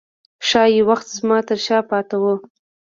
ښايي 0.47 0.81
وخت 0.89 1.07
زما 1.17 1.37
ترشا 1.47 1.79
پاته 1.89 2.15
و 2.21 2.25